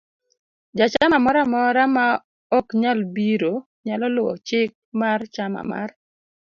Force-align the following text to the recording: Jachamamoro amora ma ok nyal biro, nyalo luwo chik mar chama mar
Jachamamoro 0.77 1.39
amora 1.45 1.83
ma 1.95 2.05
ok 2.57 2.67
nyal 2.81 2.99
biro, 3.15 3.53
nyalo 3.85 4.05
luwo 4.15 4.33
chik 4.47 4.71
mar 4.99 5.19
chama 5.33 5.61
mar 5.71 5.89